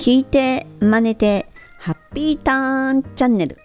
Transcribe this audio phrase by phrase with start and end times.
[0.00, 1.46] 聞いて、真似て、
[1.78, 3.58] ハッピーターンチャンネル。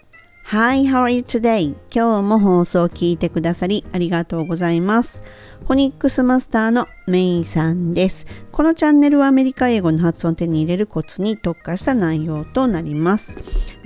[0.44, 1.74] Hi, how are you today?
[1.90, 5.22] 今日も放送を聞いてくださりありがとうございます。
[5.60, 8.26] フォニックスマスターのメイさんです。
[8.52, 13.38] このチャンネルはアメリカ英語の発音を手に入れるコツに特化した内容となります。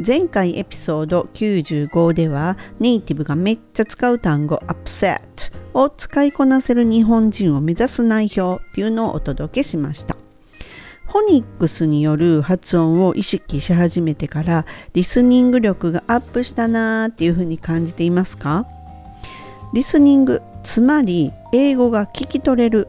[0.04, 5.20] 前回エピソード95ではネイティブがめっちゃ使う単語 upset
[5.72, 10.16] を使いこなせる日本人を目指す内容っていうのをお届けしました。
[11.10, 18.64] フォニックスによる発音を意識し始めてからリスニング力がアップしたなーっていうふうに感じていますか？
[19.74, 22.86] リスニングつまり英語が聞き取れる。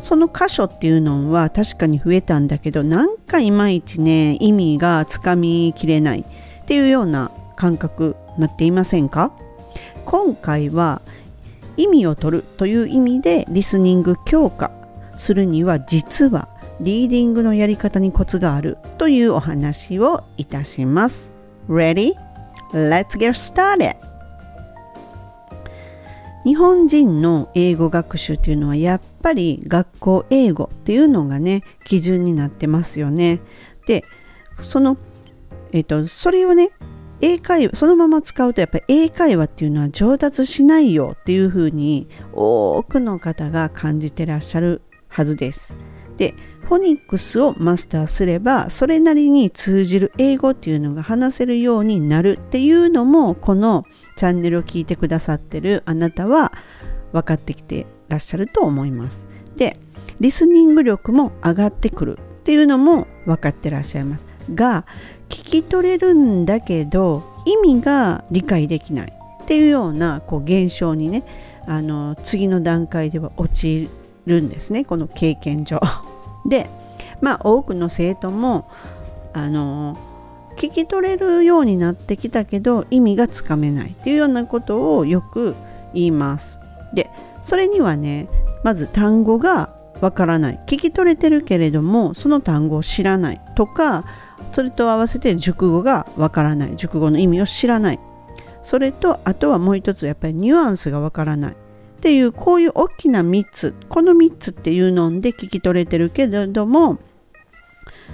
[0.00, 6.20] その箇所っていうのは確かに増えたんだけどなんかいまいちね意味がつかみきれない。
[6.20, 9.32] っていうような感覚なっていませんか？
[10.04, 11.02] 今回は
[11.76, 14.70] 意味を取るという意味でリスニング強化
[15.16, 16.48] するには実は
[16.80, 21.32] リーディングのやり方にコツがあるというお話をいたします。
[21.68, 22.12] Ready?
[22.72, 23.96] Let's get started!
[26.44, 33.40] 日本人の英語学習というのはやっぱり学校英語っていうのがね基準になってますよね。
[33.86, 34.04] で
[34.60, 34.98] その
[35.72, 36.70] えっ、とそれをね
[37.20, 45.78] 英会話そのまま使うとやっぱり英会話っていうのは上達しないよっていうふうに多くの方が感じてらっしゃるはずです。
[46.16, 53.84] でフォニックスをマスターすればそれなりに通じる英語っていうのが話せるようになるっていうのもこの
[54.16, 56.52] チャンネルを聞いてくださってるあなたは
[57.12, 59.28] 分かってきてらっしゃると思います。
[59.56, 59.78] で
[60.20, 64.84] リスニング力も上がってくるっていうのも分かってらっしゃいますが
[65.28, 69.12] 聞き取れるんだけど意味が理解できない
[69.42, 71.24] っていうようなこう現象にね
[71.66, 73.88] あの次の段階では陥
[74.26, 75.80] るんですねこの経験上。
[76.46, 76.68] で
[77.20, 78.68] まあ多くの生徒も
[79.32, 79.96] あの
[80.56, 85.54] 聞き取れるようになってきたけど意味がつかめないっていうようなことをよく
[85.92, 86.60] 言います。
[86.94, 87.10] で
[87.42, 88.28] それにはね
[88.62, 90.60] まず単語がわからない。
[90.66, 93.40] 聞き取れてるけれどもその単語を知らない。
[93.54, 94.04] とか
[94.52, 96.76] それと合わせて熟語がわからない。
[96.76, 98.00] 熟語の意味を知らない。
[98.62, 101.56] それとあとはもう一つやっぱりニュアンスがわからない。
[102.04, 106.98] っていうこういう大きな3つこの3つっていうので聞き取れてるけれども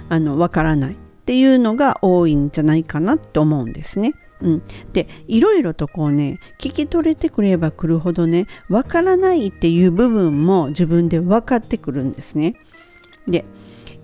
[0.07, 4.13] あのわからないっていうのが多いんじゃないかなと思うんですね。
[4.39, 4.63] うん、
[4.93, 12.55] でいろいろとこうね聞き取れてくればくるほどねわからないっていう部分も自分で分かってくるんですね。
[13.27, 13.43] で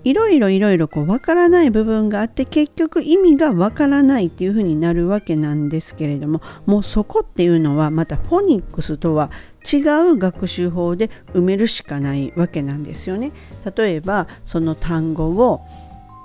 [0.04, 9.30] いろいろいろいろこう分からない部分があって結局意味が分からないっていうふうになるわけなんですけれどももうそこっていうのはまたフォニックスとは
[9.72, 9.78] 違
[10.12, 13.32] う学習法で埋めるしかないわけなんですよね。
[13.76, 15.62] 例えばその単語を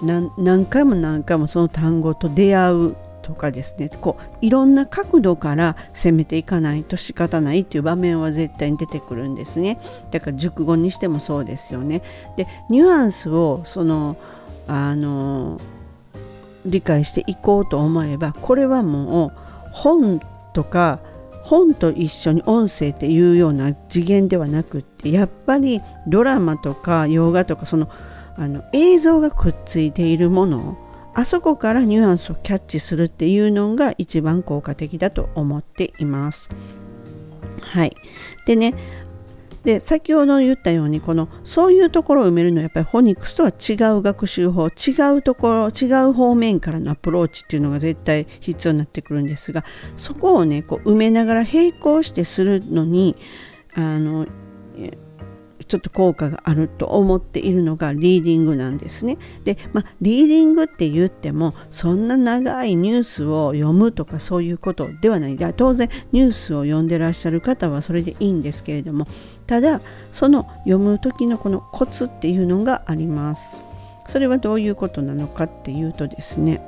[0.03, 9.79] 何回も何回もその単語と出会うとかですねこういろんな角度から攻めていかないと仕方ないっていう場面は絶対に出てくるんですね。
[10.11, 12.03] だから熟語にしてもそうですよね。
[12.37, 14.17] でニュアンスをその
[14.67, 15.61] あの
[16.67, 19.33] 理解していこうと思えばこれはもう
[19.73, 20.21] 本
[20.53, 21.01] とか
[21.43, 27.89] 本と一緒に音声っていうような次元ではなくってやっぱりドラマとか洋画とかその
[28.37, 30.79] あの映像がくっついているもの
[31.15, 36.51] あそこからニュアンスをキャッチするっていうのが一番効果的だと思っています。
[37.61, 37.95] はい。
[38.47, 38.75] でね、
[39.63, 49.65] で先ほど言ったようにこのそういうところを埋めるのはやっぱりフォニックスとは違う学習法違うところ違う方面からのアプローチっていうのが絶対必要になってくるんですが
[49.97, 53.17] そこをねこう埋めながら並行してするのに
[53.75, 54.27] あの
[55.73, 59.17] ちょっと効果があると思っているのがリーディングなんですね。
[59.45, 65.39] で、まあ、リーディングって言ってもそんな長いニュースを読むとかそういうことではない。
[65.57, 69.07] 当然ニュースを読んでらっしゃる方はそれでいいんですけれども
[69.47, 73.63] ただその読む時のこのコツっていうのがあります。
[74.09, 76.61] それはどういうことなのかっていうとですね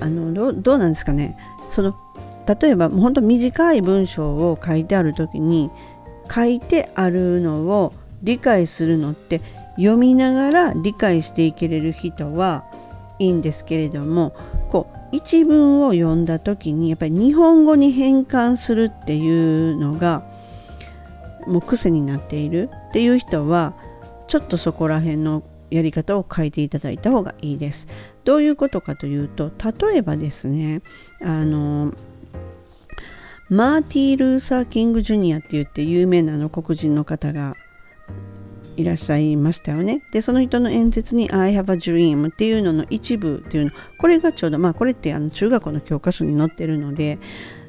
[0.00, 1.38] あのどうなんですかね
[1.68, 1.94] その
[2.60, 5.70] 例えばもう本当短い文章を書いてある時に
[6.32, 7.92] 書いてあるのを
[8.22, 9.40] 理解するのって
[9.76, 12.64] 読みながら理解していけれる人は
[13.18, 14.34] いいんですけれども
[14.70, 20.24] こう一文を読んだ時にやっぱり日本語に変換するっていうのが
[21.46, 23.74] もう癖になっているっていう人は
[24.26, 27.88] ちょっとそこら辺のやり方を変えていただいた方がいいです。
[28.24, 29.50] どういうことかというと
[29.88, 30.82] 例えばですね
[31.20, 31.92] あの
[33.50, 37.56] マーティー・ルーサー・キング・ジュニアって言って有名なの黒人の方が
[38.76, 40.02] いらっしゃいましたよね。
[40.12, 47.18] でその人の演説に「I have a dream」っていうのの一部っていうのこれがちょうどまあこれってあの中学校の教科書に載ってるので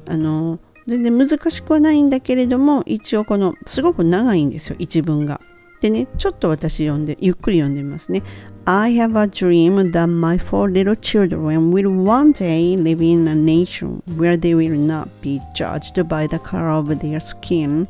[0.08, 5.40] あの全然難しくはないんだけれども一応このすごく長いんですよ一文が。
[5.80, 8.22] でねちょっと私読んでゆっくり読んでみますね。
[8.68, 14.02] I have a dream that my four little children will one day live in a nation
[14.16, 17.86] where they will not be judged by the color of their skin,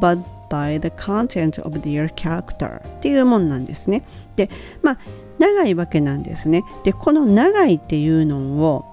[0.00, 0.18] but
[0.50, 4.02] by the content of their character っていうもんなんですね。
[4.34, 4.50] で、
[4.82, 4.98] まあ、
[5.38, 6.64] 長いわけなんですね。
[6.82, 8.84] で、この長いっていうのを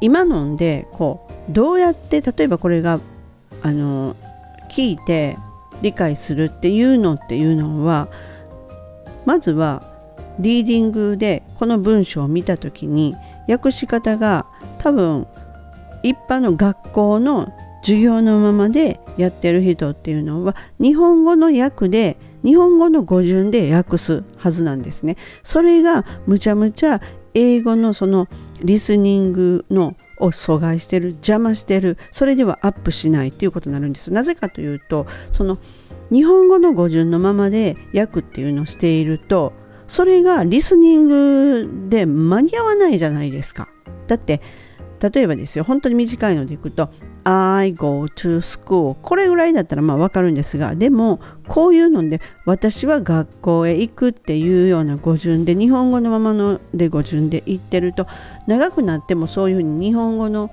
[0.00, 3.00] 今のんでこうどうやって例えばこれが
[3.62, 4.14] あの
[4.70, 5.36] 聞いて
[5.82, 8.08] 理解するっていうのっていうのは
[9.24, 9.82] まずは
[10.38, 13.14] リーディングでこの文章を見た時に
[13.48, 14.46] 訳し方が
[14.78, 15.26] 多分
[16.02, 25.16] 一般の学校の授業のままでやってる人っていうのは日本語の訳で日本語の語順で訳すはずなんですね。
[25.42, 27.00] それがむちゃむちゃ
[27.32, 28.28] 英語のその
[28.62, 35.58] リスニングのを阻害してる邪魔してるそれではアップしないっていうことになるんですなぜかというとその
[36.10, 39.52] 日本語の語順のままで訳っていうのをしていると
[39.86, 43.68] それがリスニングで間に合わないじゃないですか。
[44.06, 44.40] だって
[45.12, 46.88] 例えばですよ本当に短いのでいくと
[47.24, 58.06] I go to school これぐらいだったらまあわかるんですがでもこういうので私は学校へ行くっていうような語順で日本語のままので語順で言ってると
[58.46, 60.50] 長くなってもそういうふうに日本語の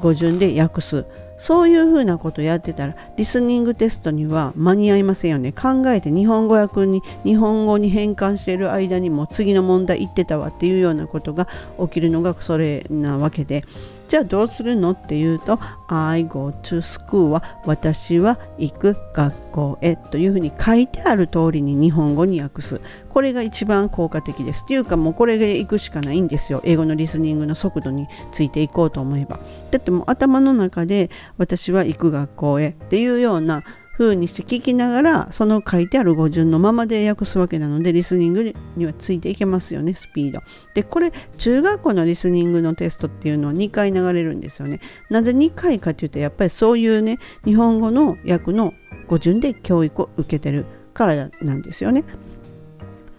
[0.00, 1.04] 語順で訳す。
[1.40, 5.52] そういうふうなことやってたらリスニングテストには間に合いませんよね。
[5.52, 11.48] 考えて日本語訳に日本語に変換している間にも次の問題言ってたわっていうようなことが
[11.80, 13.64] 起きるのがそれなわけで。
[14.10, 14.90] じゃあどうするの？
[14.90, 22.80] っていうと I go to school は私は行く学校へというふうに書いてある通りに日本語に訳す。
[23.08, 24.64] これが一番効果的です。
[24.64, 26.60] っていうかもうこれで行くしかないんですよ。
[26.64, 29.38] 英語のリスニングの速度についていこうと思えば。
[29.70, 31.08] だってもう頭の中で
[31.38, 33.62] 私は行く学校へっていうような
[34.00, 40.40] 風にして聞きながらその書いてある語順のままで訳すわけなのでリスニングにはついていけますよねスピード。
[40.72, 44.80] でこれ中学校のリスニングのテストっていうのは2回流れるんですよね。
[45.10, 48.72] なぜ2回かというとやっぱりそういうね日本語の訳の
[49.06, 50.64] 語順で教育を受けてる
[50.94, 52.04] からなんですよね。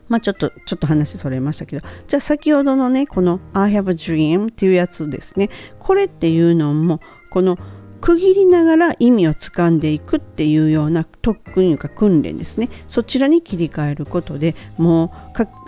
[0.09, 5.49] まあちょっと、ちょっと話それましたけど、じゃあ先ほどのね、この I have a dream っていうやつですね。
[5.79, 6.99] これっていうのも、
[7.29, 7.57] この
[8.01, 12.69] 区切りながら意味をつかんでいくっていうような特訓というか訓練ですね。
[12.87, 15.13] そちらに切り替えることでも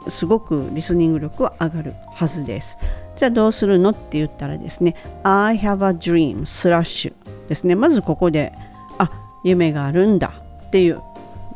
[0.06, 2.78] うすごくリスニング力は上がるはずです。
[3.16, 7.14] じゃあどうするのって言ったらですね I have a dream スラッシュ
[7.48, 7.76] ですね。
[7.76, 8.52] まずここで
[8.98, 9.12] あ
[9.44, 10.34] 夢があるんだ
[10.68, 11.02] っていう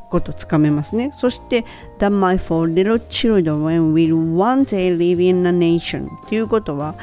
[0.09, 1.09] ことつかめますね。
[1.13, 1.65] そして
[1.99, 6.95] That my four little children will one day live in a nation っていうことは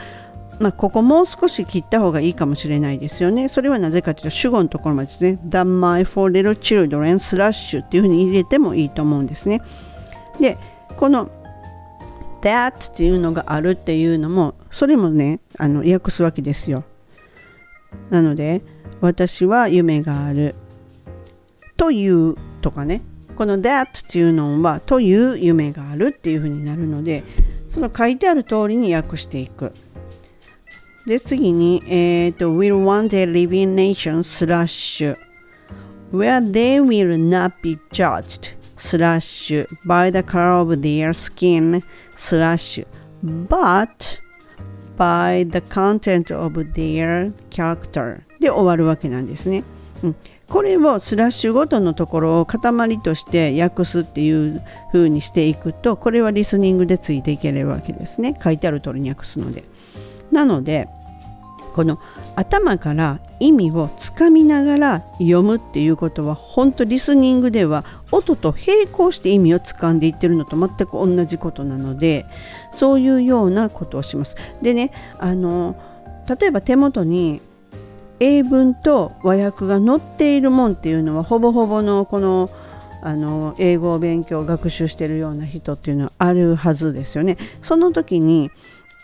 [0.61, 3.49] まあ、ここもう少し切った方がいいかもしれないですよね。
[3.49, 5.39] それはなぜかというと主語のところまでですね。
[5.49, 9.61] The my four little children スラッシュっていうふうに入れてもいいと思うんですね。
[10.41, 10.57] で、
[10.97, 11.29] この
[12.41, 16.85] that っていうのがあるっていうのも、それもね、あの訳すわけですよ。
[18.11, 18.63] なので、
[19.01, 20.55] 私は夢がある
[21.77, 23.03] というとかね、
[23.37, 27.25] この that っていうのはという夢があるっていうふうになるので、
[27.69, 29.73] その書いてある通りに訳していく。
[31.07, 35.17] で、次に、え、ー、と、will one day live in nation slash
[36.11, 41.83] where they will not be judged slash by the color of their skin
[42.15, 42.85] slash
[43.23, 44.21] but
[44.97, 49.65] by the content of their character で終わるわけなんですね。
[50.03, 50.17] うん、
[50.49, 59.65] これをスラッシュごとのところを塊として訳すっていう風にしていくとこれはリスニングでついていけるわけですね書いてある通りに訳すので。
[60.33, 60.89] なので
[61.75, 61.99] この
[62.37, 72.27] 頭から意味をつかみながら読むっていうことは本当リスニングでは音と並行して意味をつかんでいってるのと全く同じことなので
[72.73, 74.37] そういうようなことをします。
[74.63, 75.77] でねあの
[76.29, 77.41] 例えば手元に
[78.21, 82.49] 英文と和訳が載っているもんっていうのはほぼほぼのこの
[83.03, 87.37] あの英語を勉強学習してるような人っていうのはあるはずですよね。
[87.61, 88.51] その時に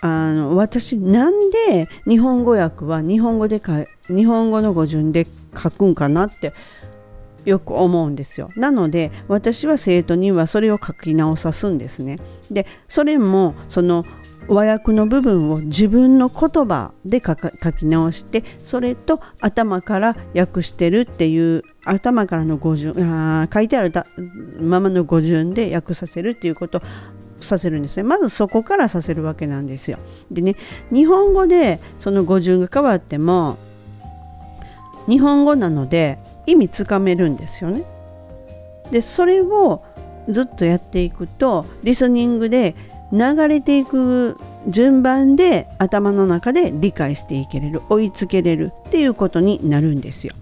[0.01, 5.27] あの私なんで日本語訳は日本語でか日本語の語順で
[5.57, 6.55] 書くんかなって
[7.45, 8.51] よく思うんですよ。
[8.57, 12.19] なので私は生徒にはそれを書き直さすんですね。
[12.51, 14.05] でそれもその
[14.49, 17.37] 和訳の部分を自分の言葉で書
[17.73, 23.93] き直してそれと頭から訳してるっていう頭からの語順あ書いてある
[24.61, 26.83] ままの語順で訳させるっていうこと
[27.47, 28.03] させるんですね。
[28.03, 29.99] まずそこからさせるわけなんですよ。
[30.31, 30.57] でね
[30.93, 33.59] 日本語でその語順が変わっても
[35.09, 37.85] 日本語なので意味つかめるんですよね。
[38.91, 39.83] でそれを
[40.29, 42.75] ずっとやっていくとリスニングで
[43.13, 44.37] 流れていく
[44.69, 50.35] 順番で頭の中で理解していけれる追いつけれるっていうことになるんですよ。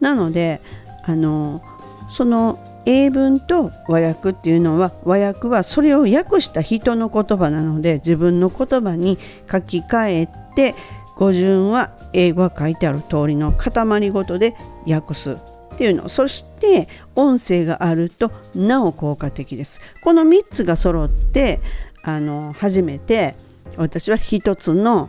[0.00, 0.60] なので
[1.04, 1.62] あの
[2.08, 9.18] その英文と和訳っていうのは和訳はそれを訳した人の言葉なので自分の言葉に
[9.50, 10.74] 書き換えて
[11.16, 15.36] 語順は英語が書いてある通りの塊ごとで訳すっ
[15.76, 21.60] ていうのそして音声があるとなお効果的ですこの3つが揃って
[22.02, 23.36] あの初めて
[23.76, 25.08] 私は一つの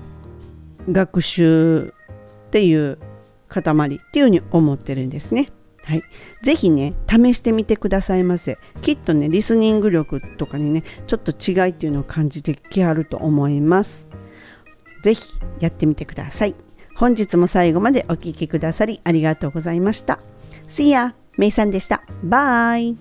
[0.92, 1.94] 学習
[2.48, 2.98] っていう
[3.48, 3.62] 塊
[3.96, 5.50] っていうふうに思ってるんですね。
[5.90, 6.04] はい、
[6.44, 8.60] ぜひね試してみてくださいませ。
[8.84, 14.08] きっとねリスニング力とかにねちょっと違いっていうのを感じてきはると思います。
[15.02, 16.54] ぜひやってみてください。
[16.94, 20.20] 本日も最後までお聴きくださりありがとうございました。
[20.68, 21.14] See ya!
[21.38, 22.04] めいさんでした。
[22.24, 22.96] バイ